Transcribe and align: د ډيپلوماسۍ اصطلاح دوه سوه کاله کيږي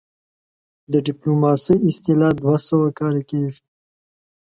د 0.91 0.93
ډيپلوماسۍ 1.07 1.77
اصطلاح 1.89 2.31
دوه 2.41 2.55
سوه 2.67 2.87
کاله 2.99 3.21
کيږي 3.29 3.59